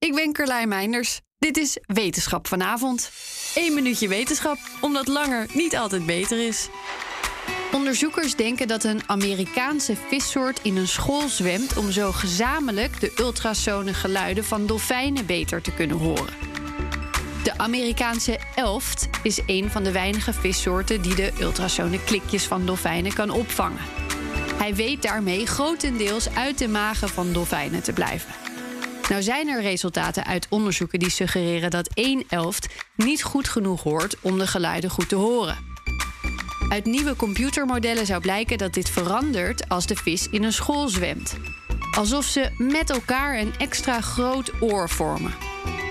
[0.00, 1.20] Ik ben Carlijn Meinders.
[1.38, 3.10] Dit is Wetenschap vanavond.
[3.54, 6.68] Eén minuutje wetenschap, omdat langer niet altijd beter is.
[7.72, 13.94] Onderzoekers denken dat een Amerikaanse vissoort in een school zwemt om zo gezamenlijk de ultrasone
[13.94, 16.34] geluiden van dolfijnen beter te kunnen horen.
[17.42, 23.14] De Amerikaanse elft is een van de weinige vissoorten die de ultrasone klikjes van dolfijnen
[23.14, 23.84] kan opvangen.
[24.54, 28.34] Hij weet daarmee grotendeels uit de magen van dolfijnen te blijven.
[29.10, 34.16] Nou zijn er resultaten uit onderzoeken die suggereren dat één elft niet goed genoeg hoort
[34.20, 35.56] om de geluiden goed te horen.
[36.68, 41.36] Uit nieuwe computermodellen zou blijken dat dit verandert als de vis in een school zwemt.
[41.96, 45.34] Alsof ze met elkaar een extra groot oor vormen.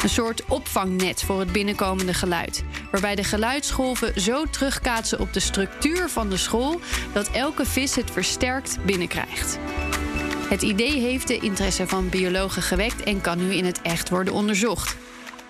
[0.04, 2.64] Een soort opvangnet voor het binnenkomende geluid.
[2.92, 6.80] Waarbij de geluidsgolven zo terugkaatsen op de structuur van de school
[7.14, 9.60] dat elke vis het versterkt binnenkrijgt.
[10.50, 14.34] Het idee heeft de interesse van biologen gewekt en kan nu in het echt worden
[14.34, 14.96] onderzocht.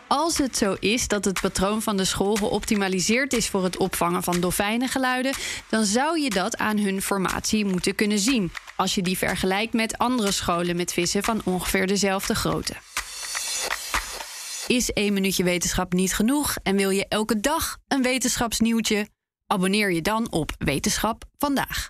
[0.08, 4.24] Als het zo is dat het patroon van de school geoptimaliseerd is voor het opvangen
[4.24, 5.34] van dolfijnengeluiden,
[5.70, 8.52] dan zou je dat aan hun formatie moeten kunnen zien.
[8.76, 12.74] Als je die vergelijkt met andere scholen met vissen van ongeveer dezelfde grootte.
[14.68, 19.08] Is één minuutje wetenschap niet genoeg en wil je elke dag een wetenschapsnieuwtje?
[19.48, 21.90] Abonneer je dan op Wetenschap vandaag.